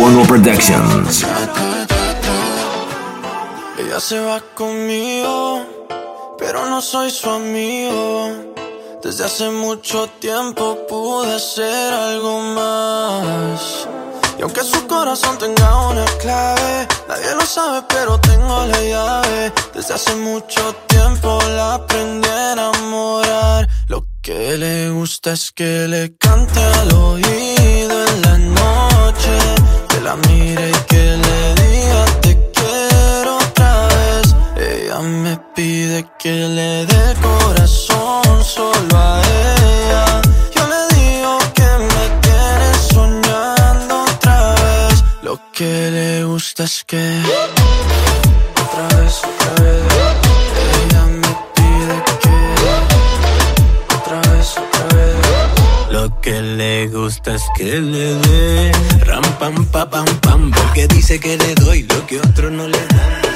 [0.00, 1.26] Buono Productions.
[3.78, 5.60] Ella se va conmigo,
[6.38, 8.54] pero no soy su amigo.
[9.02, 13.86] Desde hace mucho tiempo pude ser algo más.
[14.38, 19.52] Y aunque su corazón tenga una clave, nadie lo sabe, pero tengo la llave.
[19.74, 23.68] Desde hace mucho tiempo la aprendí a enamorar.
[23.88, 27.89] Lo que le gusta es que le cante al oído
[30.02, 34.34] la mire y que le diga te quiero otra vez.
[34.56, 40.22] Ella me pide que le dé corazón solo a ella.
[40.54, 45.04] Yo le digo que me tiene soñando otra vez.
[45.22, 47.22] Lo que le gusta es que
[48.62, 49.79] otra vez, otra vez.
[56.20, 58.72] que le gusta es que le dé.
[59.06, 62.78] Ram pam pa pam pam porque dice que le doy lo que otro no le
[62.86, 63.29] dan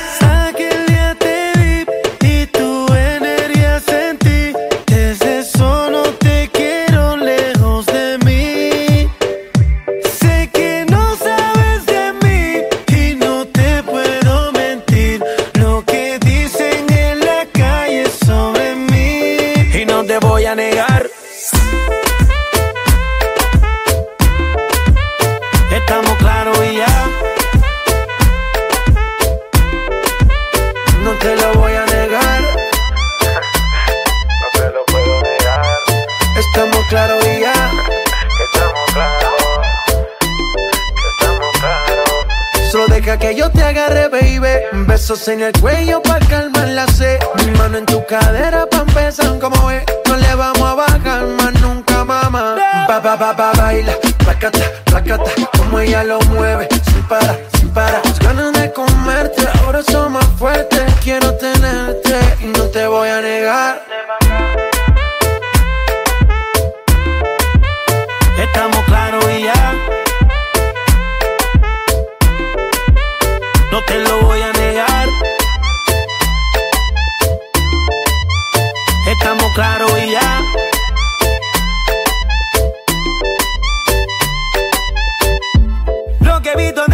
[43.64, 44.85] agarre, baby.
[44.87, 47.18] Besos en el cuello pa' calmar la sed.
[47.44, 49.85] Mi mano en tu cadera pa' empezar como es.
[50.06, 52.56] No le vamos a bajar más nunca, mamá.
[52.88, 55.30] Ba, ba, ba, ba, baila, placata, placata.
[55.59, 58.02] Como ella lo mueve, sin parar, sin parar.
[58.04, 60.83] Las ganas de comerte, ahora son más fuertes.
[61.02, 63.83] Quiero tenerte y no te voy a negar.
[68.38, 69.75] Estamos claros y ya.
[73.74, 75.08] no te lo voy a negar.
[79.08, 80.42] Estamos claros y ya.
[86.20, 86.86] Lo que he visto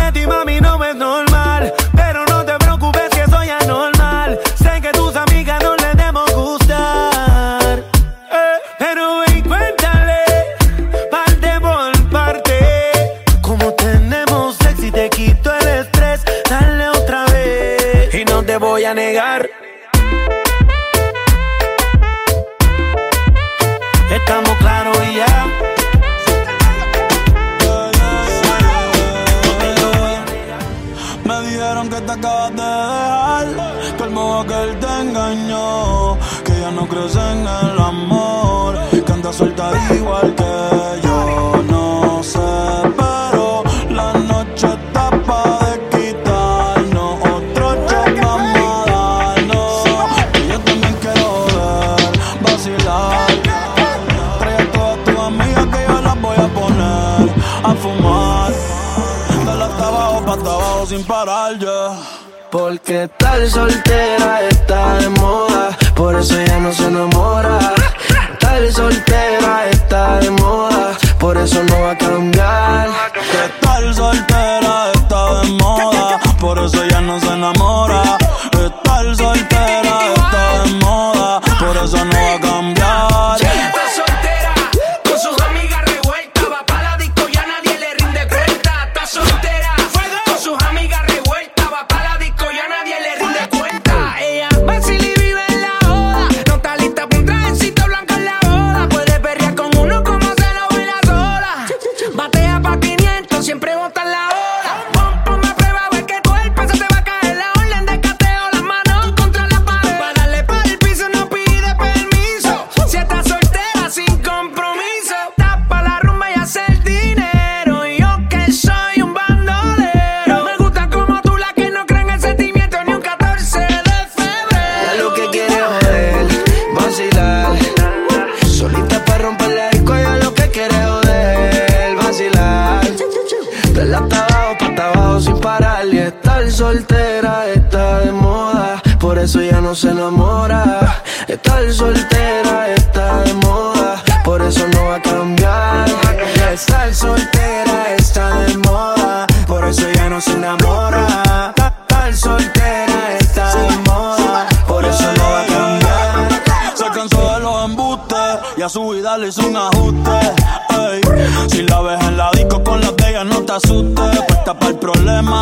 [62.90, 64.39] ¿Qué tal soltera?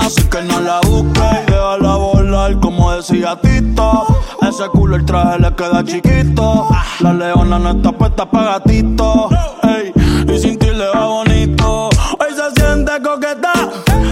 [0.09, 4.07] así que no la busque y déjala volar como decía Tito.
[4.41, 6.69] Ese culo el traje le queda chiquito.
[7.01, 9.29] La leona no está puesta pa' gatito.
[9.63, 9.93] Ey,
[10.33, 11.91] y sin ti le va bonito.
[12.21, 13.53] Hoy se siente coqueta,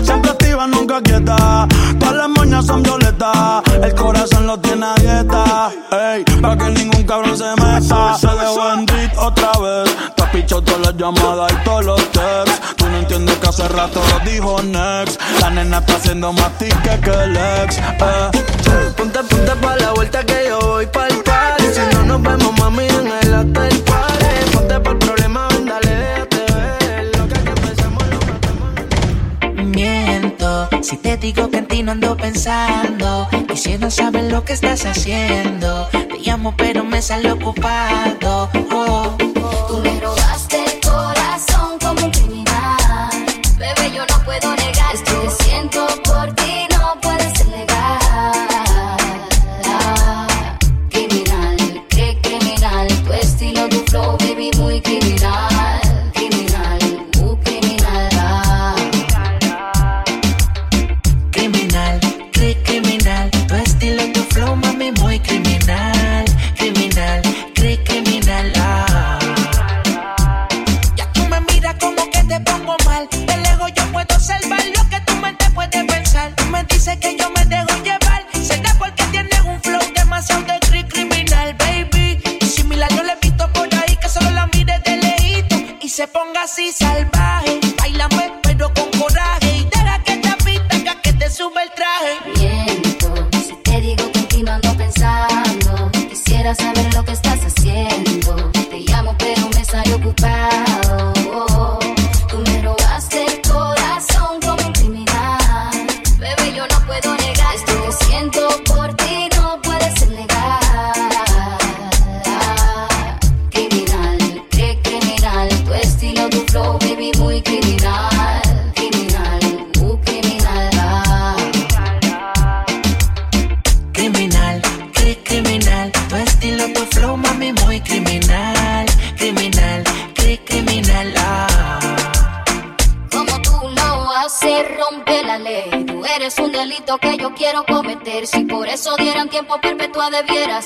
[0.03, 1.67] siempre activa, nunca quieta.
[1.99, 5.71] Todas las moñas son violetas, el corazón lo tiene a dieta.
[5.93, 8.19] Ey, pa' que ningún cabrón se meta.
[8.19, 8.87] Se dejó en
[9.19, 12.46] otra vez, te ha pichado todas las llamadas y todos los test
[13.17, 15.21] haciendo que hace rato lo dijo Next.
[15.41, 17.79] La nena está haciendo más tica que el ex.
[17.79, 18.93] Eh.
[18.97, 19.21] Ponte,
[19.63, 21.65] pa' la vuelta que yo voy pa' el party.
[21.73, 24.51] Si no nos vemos, mami, en el hotel party.
[24.53, 27.17] Ponte pa' el problema, ven, dale, déjate ver.
[27.17, 29.65] Lo que empezamos lo matamos.
[29.65, 33.29] Miento, si te digo que en ti no ando pensando.
[33.49, 35.89] Quisiera saber lo que estás haciendo.
[35.91, 38.51] Te llamo, pero me sale ocupado.
[38.71, 39.67] Oh, oh.
[39.69, 40.66] Tú me robaste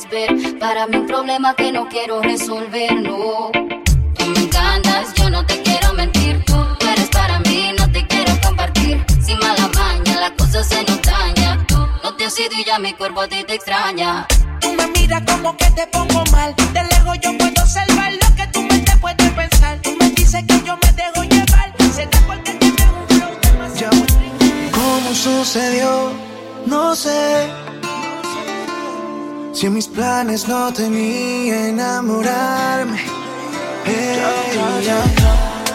[0.08, 0.58] ver.
[0.58, 3.50] Para mí un problema que no quiero resolver, no.
[3.52, 6.42] Tú me encantas, yo no te quiero mentir.
[6.44, 6.54] Tú
[6.92, 9.04] eres para mí, no te quiero compartir.
[9.22, 11.64] Sin mala maña, la cosa se nos daña.
[11.66, 14.26] Tú no te has ido y ya mi cuerpo a ti te extraña.
[14.60, 16.54] Tú me miras como que te pongo mal.
[16.72, 19.78] De lejos yo puedo observar lo que tu mente puede pensar.
[19.82, 21.74] Tú me dices que yo me dejo llevar.
[21.94, 23.96] Será porque tienes un flow demasiado
[24.72, 26.12] ¿Cómo sucedió?
[26.66, 27.69] No sé.
[29.52, 33.00] Si en mis planes no tenía enamorarme.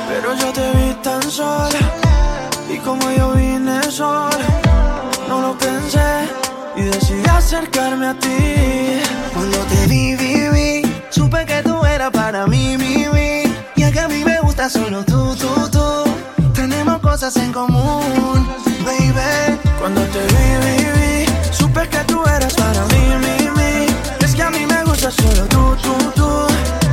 [0.07, 1.79] Pero yo te vi tan sola
[2.69, 4.47] y como yo vine sola,
[5.27, 5.99] no lo pensé
[6.75, 9.01] y decidí acercarme a ti.
[9.33, 13.05] Cuando te vi, vi, vi, supe que tú eras para mí, mi.
[13.75, 16.03] Y es que a mí me gusta solo tú, tú, tú.
[16.53, 18.47] Tenemos cosas en común,
[18.85, 19.59] baby.
[19.79, 23.14] Cuando te vi, vi, vi, supe que tú eras para mí,
[25.25, 26.47] solo tú, tú, tú.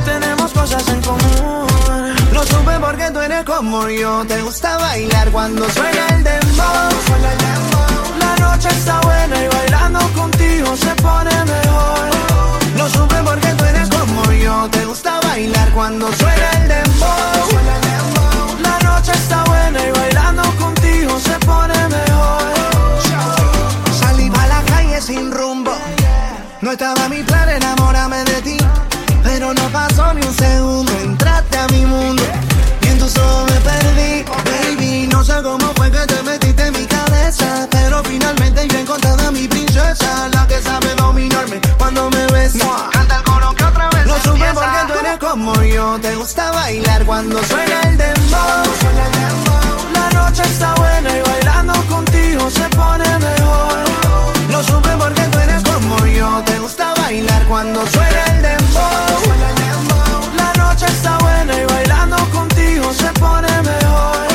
[0.05, 1.67] Tenemos cosas en común.
[2.31, 4.25] Lo supe porque tú eres como yo.
[4.25, 6.89] Te gusta bailar cuando suena el dembow.
[8.19, 12.09] La noche está buena y bailando contigo se pone mejor.
[12.77, 14.69] Lo supe porque tú eres como yo.
[14.71, 17.09] Te gusta bailar cuando suena el dembow.
[18.61, 22.53] La noche está buena y bailando contigo se pone mejor.
[23.99, 25.62] Salí pa' la calle sin rumbo.
[26.63, 28.57] No estaba mi plan enamorarme de ti.
[29.21, 30.93] Pero no pasó ni un segundo.
[31.03, 32.23] Entraste a mi mundo.
[32.83, 34.23] Y en tus ojos me perdí.
[34.45, 37.67] Baby, no sé cómo fue que te metiste en mi cabeza.
[37.69, 40.29] Pero finalmente yo he encontrado a mi princesa.
[40.29, 42.92] La que sabe dominarme cuando me besa.
[44.13, 45.99] Lo supe porque tú eres como yo.
[45.99, 48.63] Te gusta bailar cuando suena el dembow.
[49.95, 53.77] La noche está buena y bailando contigo se pone mejor.
[54.51, 56.43] Lo supe porque tú eres como yo.
[56.45, 58.85] Te gusta bailar cuando suena el dembow.
[60.37, 64.27] La noche está buena y bailando contigo se pone mejor.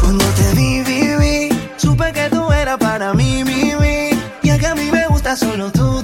[0.00, 4.10] Cuando te vi, vi, vi, supe que tú eras para mí, mi, mi.
[4.42, 6.03] Y es que a mí me gusta solo tú.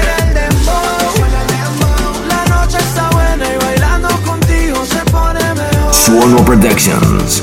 [6.11, 7.41] Suono Productions.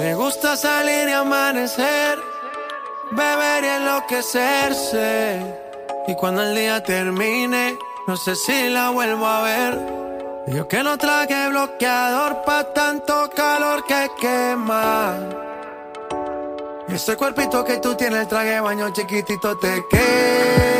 [0.00, 2.18] Le gusta salir y amanecer,
[3.12, 5.40] beber y enloquecerse.
[6.08, 9.78] Y cuando el día termine, no sé si la vuelvo a ver.
[10.48, 15.20] Yo que no traje bloqueador pa' tanto calor que quema.
[16.88, 20.73] Ese cuerpito que tú tienes, el traje baño chiquitito te queda.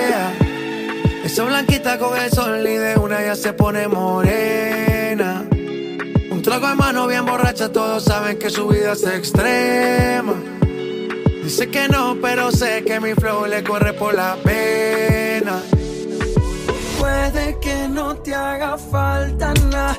[1.24, 5.48] Esa blanquita con el sol y de una ya se pone morena.
[6.30, 10.34] Un trago de mano bien borracha, todos saben que su vida es extrema.
[11.42, 15.62] Dice que no, pero sé que mi flow le corre por la pena.
[16.98, 19.98] Puede que no te haga falta nada,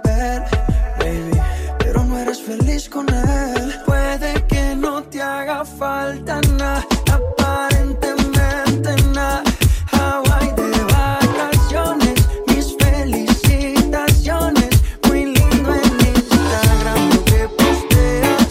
[2.89, 9.43] Puede que no te haga falta nada, aparentemente nada.
[9.91, 12.15] Hawaii de vacaciones,
[12.47, 14.81] mis felicitaciones.
[15.07, 18.47] Muy lindo en Instagram lo que posteas.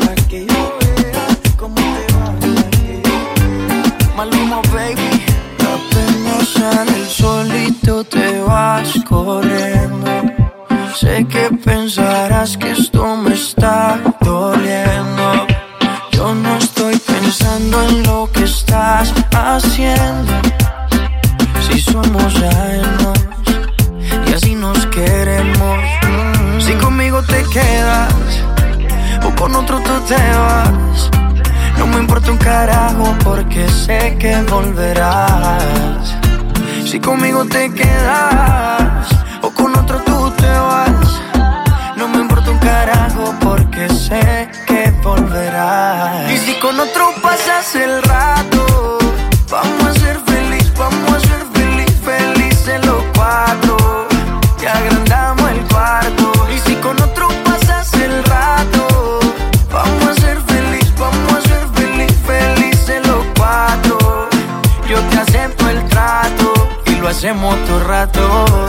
[0.00, 1.26] Para que yo vea
[1.56, 2.34] cómo te va.
[4.16, 5.24] Maluma, baby.
[5.60, 9.75] Apenas sale el solito te vas corriendo.
[10.98, 15.46] Sé que pensarás que esto me está doliendo.
[16.12, 20.32] Yo no estoy pensando en lo que estás haciendo.
[21.68, 23.18] Si somos ajenos
[24.26, 25.80] y así nos queremos.
[26.60, 28.14] Si conmigo te quedas
[29.22, 31.10] o con otro tú te vas.
[31.76, 36.16] No me importa un carajo porque sé que volverás.
[36.86, 39.08] Si conmigo te quedas
[39.42, 40.05] o con otro
[42.46, 46.30] importa un carajo porque sé que volverás.
[46.30, 48.98] Y si con otro pasas el rato,
[49.50, 53.76] vamos a ser feliz, vamos a ser feliz, felices los cuatro.
[54.62, 56.32] Y agrandamos el cuarto.
[56.54, 59.20] Y si con otro pasas el rato,
[59.72, 64.28] vamos a ser feliz, vamos a ser feliz, felices los cuatro.
[64.88, 66.52] Yo te acepto el trato
[66.86, 68.65] y lo hacemos todo rato.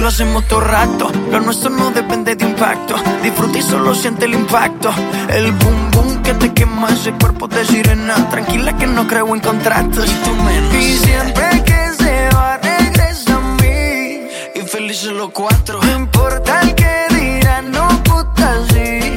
[0.00, 1.12] Lo hacemos todo rato.
[1.30, 2.96] Lo nuestro no depende de impacto.
[3.22, 4.90] Disfruta y solo siente el impacto.
[5.28, 8.14] El boom boom que te quema ese cuerpo de sirena.
[8.30, 10.06] Tranquila que no creo en contratos.
[10.06, 10.74] Y tú menos.
[10.74, 14.28] Y siempre que se va, regresa a mí.
[14.54, 15.80] Y felices los cuatro.
[15.82, 19.14] No importa el que dirán, no puta sí.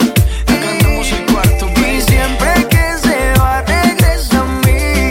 [0.47, 1.69] Agrandamos el cuarto.
[1.79, 5.09] Y siempre que se va, regresa a mí.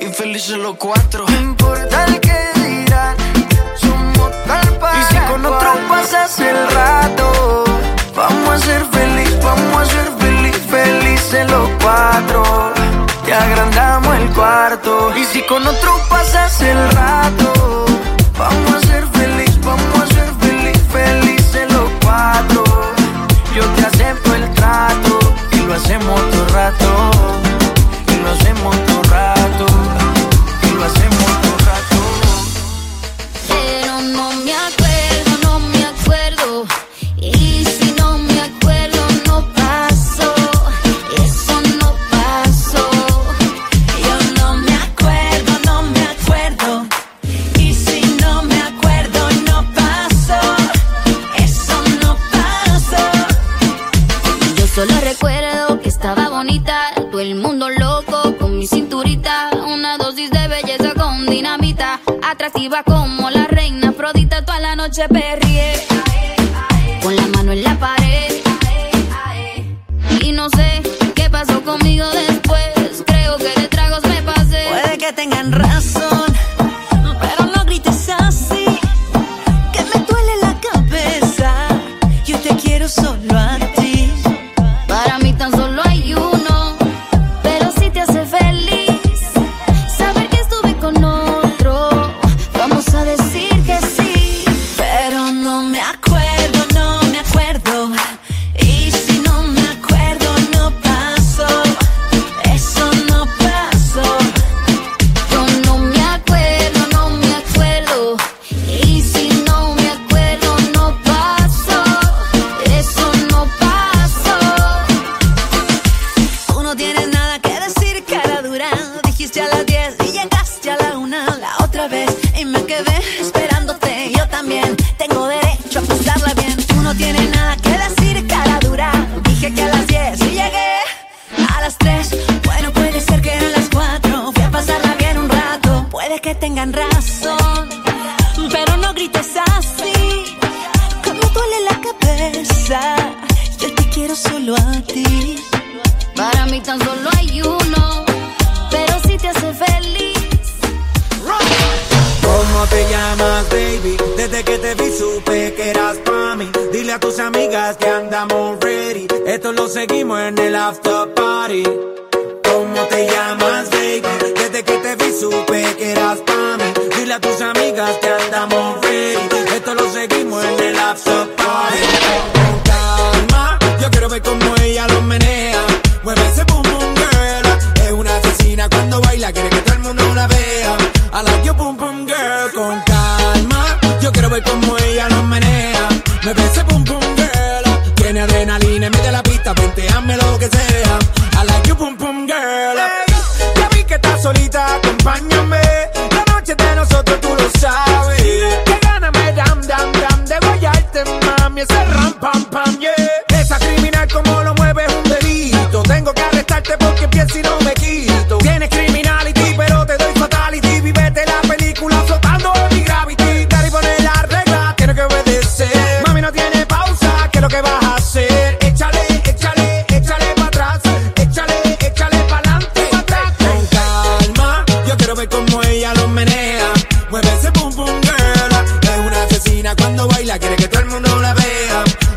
[0.00, 1.24] Y felices los cuatro.
[15.46, 15.93] Con otro
[71.34, 73.02] pasó conmigo después.
[73.04, 74.66] Creo que de tragos me pasé.
[74.70, 76.13] Puede que tengan razón,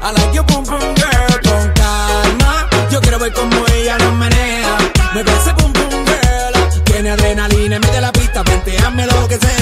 [0.07, 2.69] I like pum pum girl con calma.
[2.89, 4.77] Yo quiero ver cómo ella nos menea.
[5.13, 6.83] Me parece pum pum girl.
[6.85, 9.56] Tiene adrenalina, mete la pista, venteame lo que sea.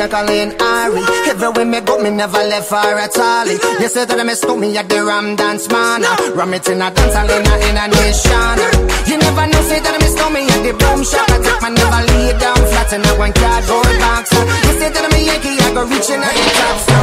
[0.00, 1.04] Jacqueline Ari.
[1.28, 3.44] Everywhere me go, me never left far at all.
[3.44, 6.00] You said that I missed me at the Ram Dance Man.
[6.32, 8.56] Ram it in a dance hall in a, in a nation.
[9.04, 11.28] You never know, say that I missed me at the boom shop.
[11.28, 14.32] I take my never lay down flat in a one cardboard box.
[14.32, 16.76] You said that I'm a Yankee, I go reaching a the top.
[16.80, 16.96] So,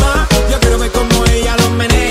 [0.00, 2.05] Mama, yo quiero ver como ella lo menea.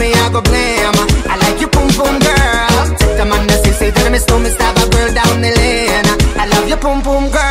[0.00, 0.96] me, I go blame.
[1.28, 2.96] I like you, boom, boom, girl.
[2.96, 5.52] Take the man that say, say, tell me, slow me, stop a girl down the
[5.60, 6.08] lane.
[6.40, 7.49] I love you, boom, boom, girl.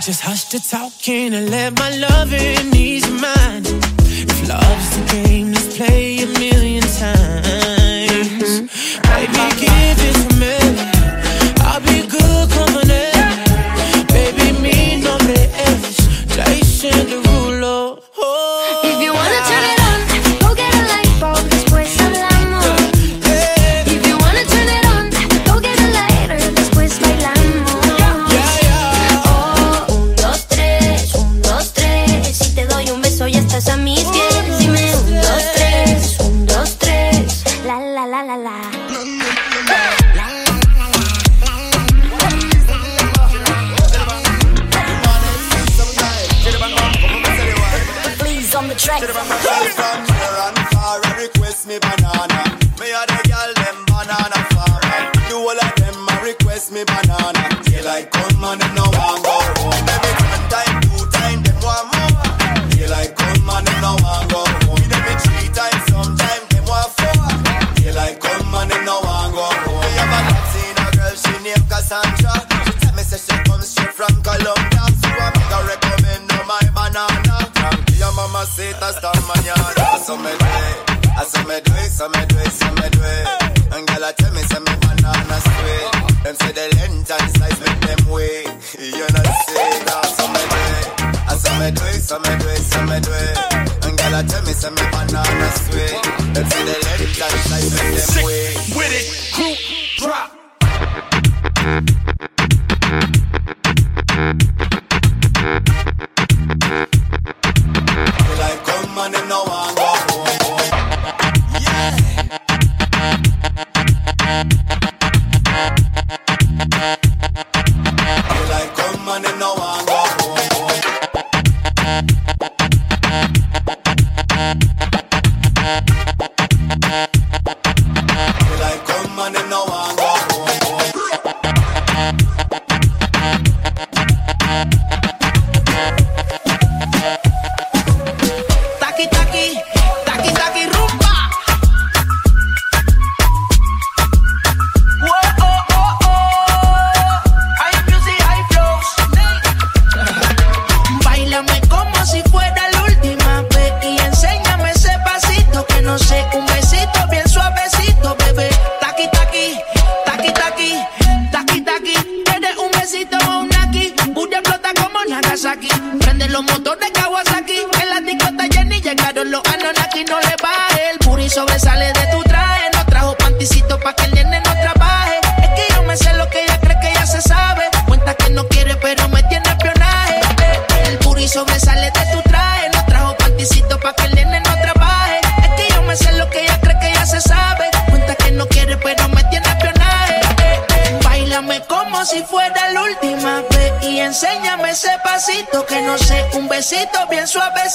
[0.00, 3.66] just hush the talking and let my loving ease your mind.
[3.66, 8.60] If love's the game, let's play a million times.
[8.60, 9.02] Mm-hmm.
[9.02, 9.89] Baby, give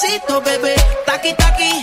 [0.06, 0.74] pasito, bebé.
[1.04, 1.75] Taqui, taqui.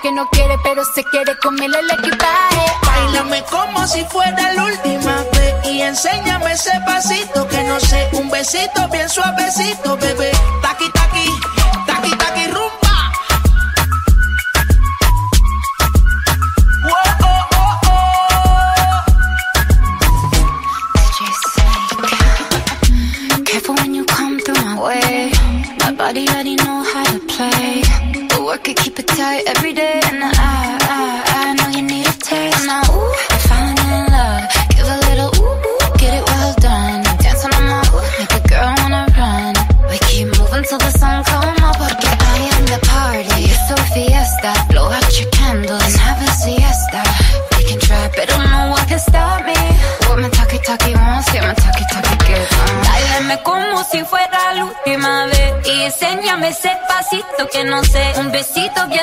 [0.00, 2.72] Que no quiere, pero se quiere comerle el equipaje.
[2.86, 8.30] Bailame como si fuera la última vez y enséñame ese pasito que no sé, un
[8.30, 10.32] besito bien suavecito, bebé.
[10.62, 11.41] Taqui taqui.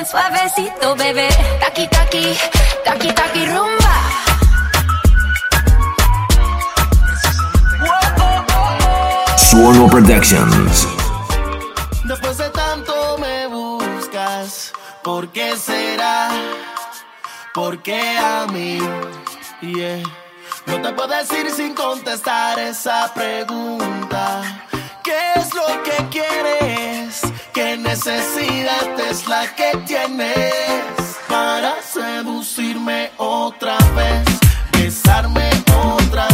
[0.10, 1.30] suavecito, bebé.
[1.60, 2.38] Taqui, taqui,
[2.84, 3.96] taqui, taqui, rumba.
[9.38, 10.88] Suono Productions.
[12.06, 16.30] Después de tanto me buscas, ¿por qué será?
[17.54, 18.80] ¿Por qué a mí?
[20.66, 24.42] No te puedo decir sin contestar esa pregunta.
[25.04, 27.29] ¿Qué es lo que quieres?
[27.60, 34.24] ¿Qué necesidad es la que tienes para seducirme otra vez?
[34.72, 36.29] Besarme otra vez.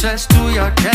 [0.00, 0.89] just do your dance.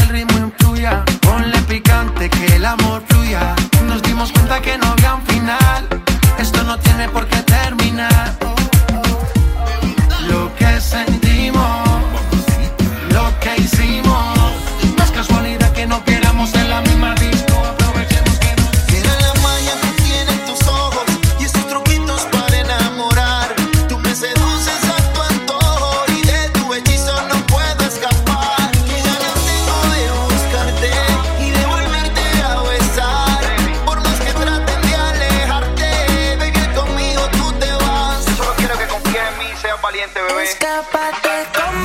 [39.86, 41.85] Valiente, bebé.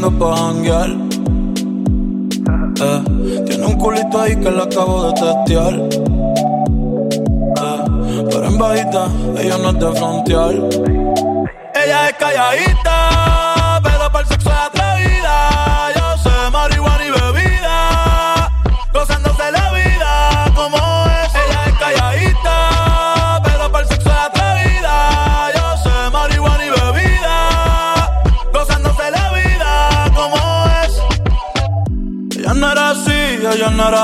[0.00, 0.35] the bar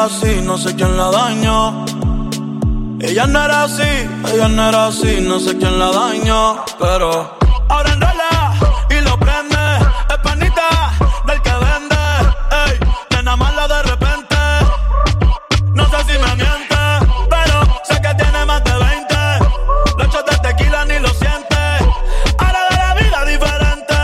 [0.03, 1.85] no sé quién la dañó.
[3.01, 3.83] Ella no era así,
[4.33, 6.65] ella no era así, no sé quién la dañó.
[6.81, 7.39] Pero
[7.69, 8.53] ahora enrola
[8.91, 9.57] y lo prende.
[10.11, 10.91] Es panita
[11.25, 11.97] del que vende.
[12.67, 12.81] Ey,
[13.11, 14.37] nena mala de repente.
[15.73, 16.83] No sé si me miente,
[17.31, 19.15] pero sé que tiene más de 20.
[19.99, 21.57] Lo echó de tequila ni lo siente.
[22.39, 23.95] Ahora de la vida diferente.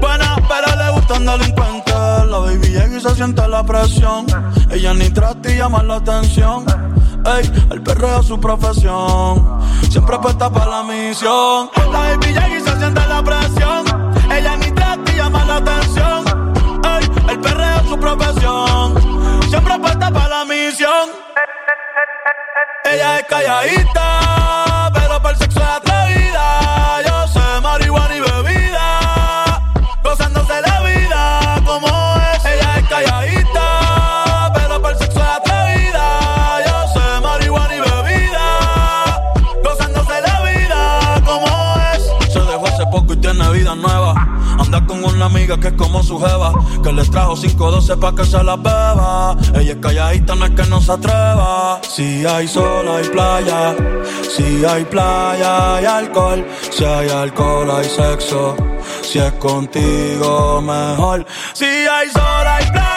[0.00, 1.94] Buena, pero le gustan delincuentes.
[2.30, 4.24] La baby llega y se siente la presión.
[4.70, 6.64] Ella ni trata llama la atención.
[7.26, 9.60] Ey, el perreo es su profesión.
[9.90, 11.68] Siempre apuesta para la misión.
[11.92, 13.84] La baby y se siente la presión.
[14.30, 16.24] Ella ni te llama la atención.
[16.84, 18.94] Ey, el perreo es su profesión.
[19.48, 21.08] Siempre apuesta para la misión.
[22.84, 24.27] Ella es calladita
[45.56, 49.36] que es como su jeva, que le trajo 512 pa' que se la beba.
[49.54, 51.80] Ella es calladita, no es que no se atreva.
[51.82, 53.74] Si hay sol, hay playa.
[54.30, 56.46] Si hay playa, hay alcohol.
[56.70, 58.56] Si hay alcohol, hay sexo.
[59.02, 61.24] Si es contigo, mejor.
[61.54, 62.87] Si hay sol, hay playa.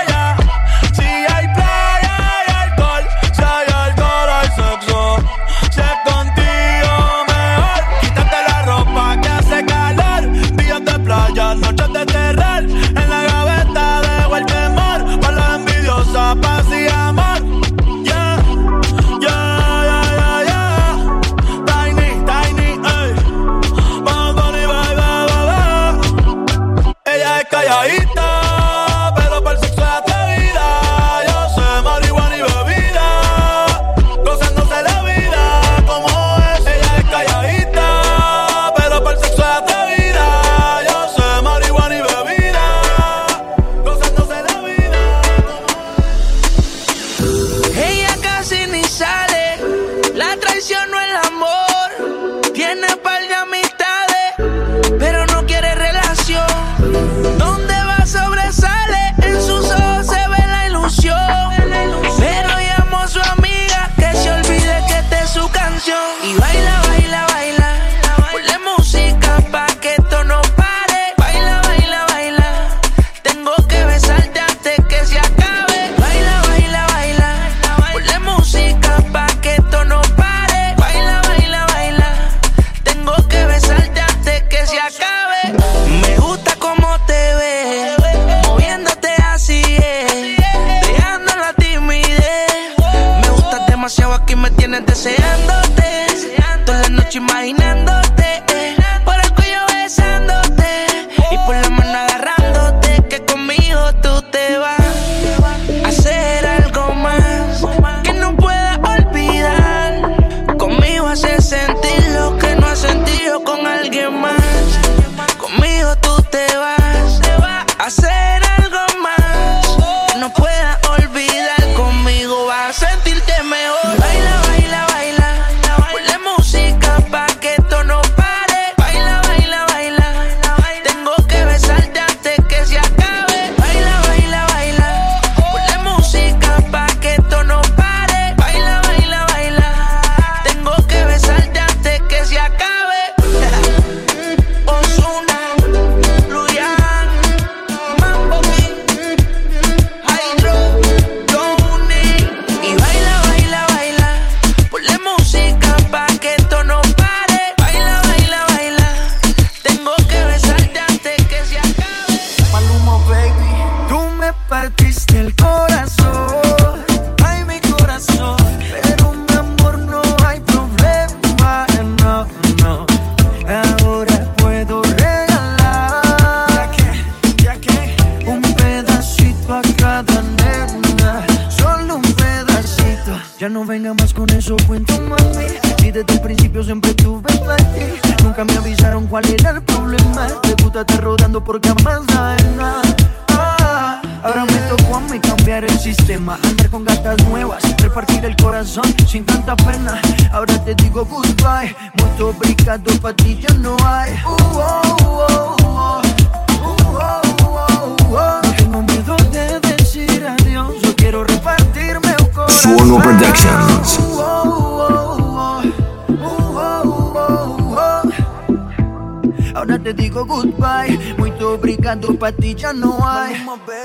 [221.91, 223.27] Jogador pra ti já não há.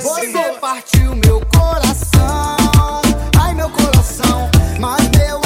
[0.01, 3.03] Você partiu meu coração,
[3.37, 4.49] ai meu coração,
[4.79, 5.46] mas meu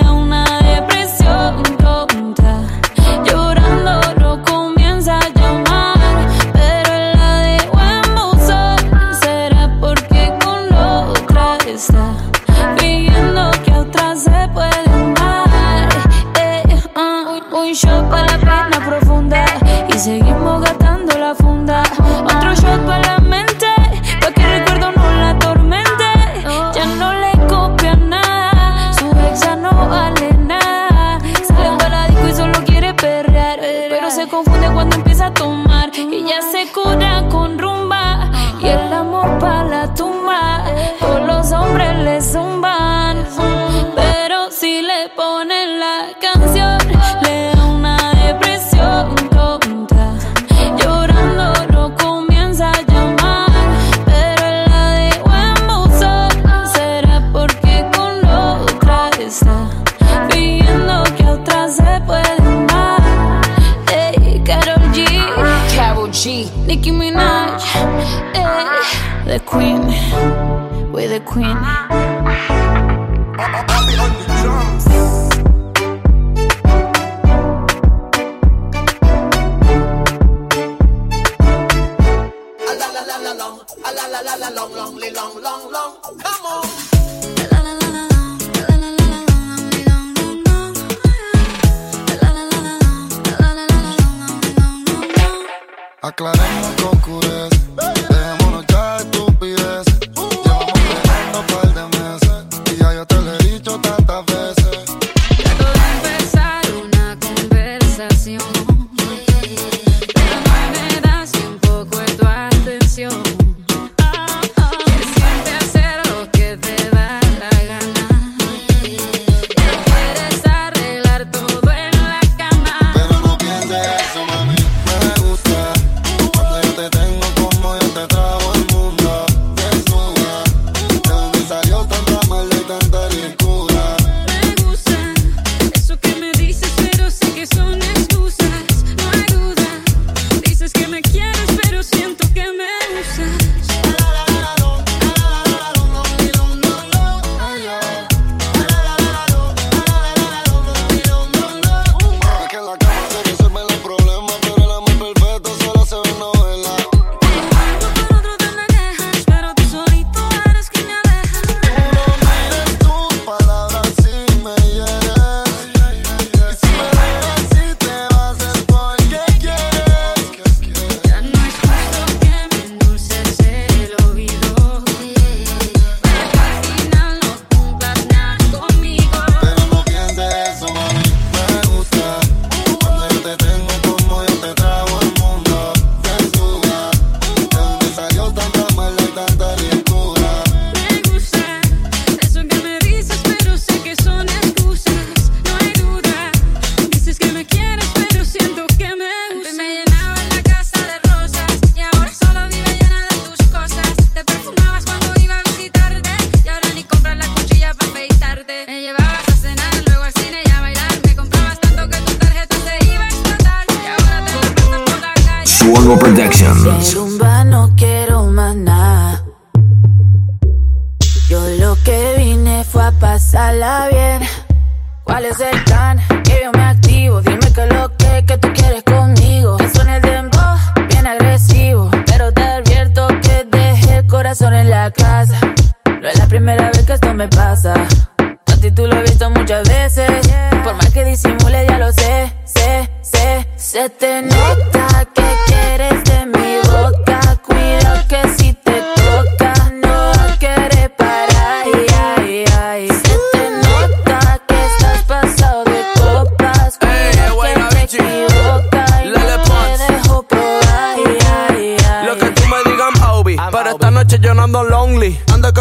[96.11, 97.50] aclarem a concorrência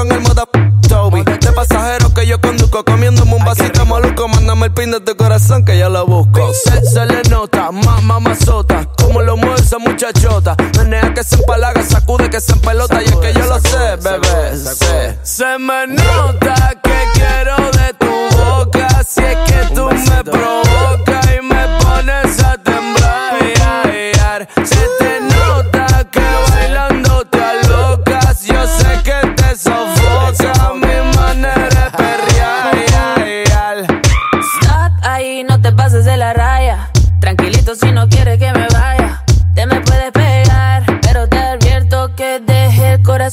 [0.00, 0.44] con el moda
[0.88, 1.22] Toby.
[1.24, 4.28] De pasajeros que yo conduzco, comiéndome un vasito maluco.
[4.28, 6.52] Mándame el pin de tu corazón que yo lo busco.
[6.54, 8.86] Se, se le nota, más mamazota.
[8.96, 10.56] Como lo mueve esa muchachota.
[10.78, 14.56] Menea que se empalaga, sacude que se pelota Y es que yo lo sé, bebé.
[14.56, 16.39] Se, se me nota.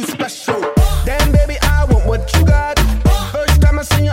[0.00, 0.60] you special.
[1.04, 2.78] Damn, baby, I want what you got.
[3.32, 4.12] First time I seen you,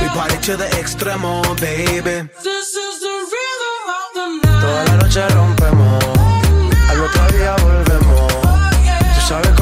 [0.00, 2.28] We party to the extremo, baby.
[2.42, 4.60] This is the rhythm of the night.
[4.62, 6.04] Toda la noche rompemos.
[6.90, 8.32] Al otro día volvemos.
[8.32, 9.14] Oh, yeah.
[9.14, 9.57] Tú sabes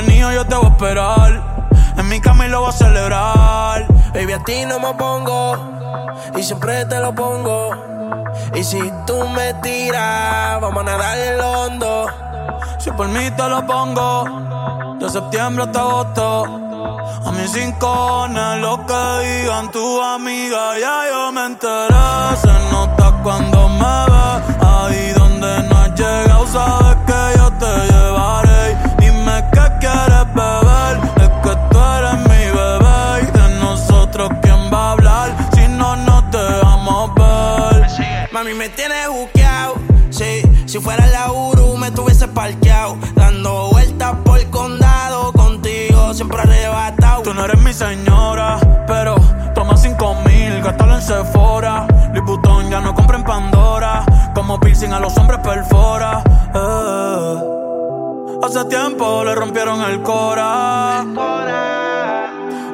[0.00, 1.42] venido yo te voy a esperar
[1.96, 5.78] En mi cama y lo voy a celebrar Baby, a ti no me pongo
[6.36, 7.70] y siempre te lo pongo.
[8.54, 12.06] Y si tú me tiras, vamos a nadar el hondo.
[12.78, 16.44] Si por mí te lo pongo, de septiembre hasta agosto.
[17.24, 22.36] A mis rincones, lo que digan tu amiga, ya yo me enteré.
[22.40, 27.87] Se nota cuando me ves, ahí donde no has llegado, sabes que yo te
[38.48, 39.74] Mami, me tienes buqueado.
[40.10, 42.96] Sí, si fuera la Uru, me tuviese parqueado.
[43.14, 47.22] Dando vueltas por el condado, contigo siempre arrebatado.
[47.24, 49.16] Tú no eres mi señora, pero
[49.54, 51.86] toma cinco mil, gástalo en Sephora.
[52.24, 54.04] Vuitton ya no compra en Pandora.
[54.34, 56.22] Como piercing a los hombres perfora.
[56.54, 57.34] Eh.
[58.44, 61.04] Hace tiempo le rompieron el cora.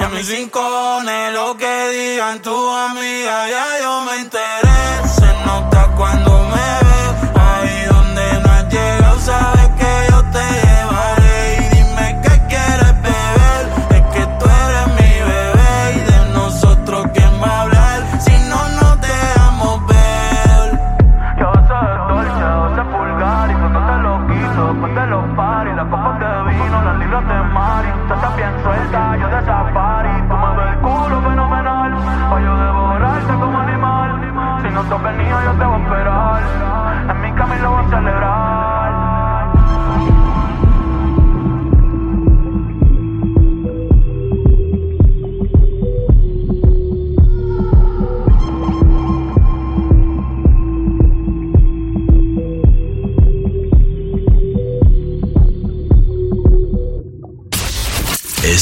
[0.00, 5.08] Y a mis rincones, lo que digan tu amiga, ya yo me enteré.
[5.14, 6.89] Se nota cuando me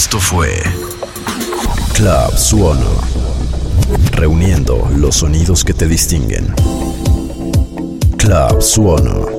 [0.00, 0.62] Esto fue
[1.92, 2.88] Club Suono.
[4.12, 6.54] Reuniendo los sonidos que te distinguen.
[8.16, 9.37] Club Suono.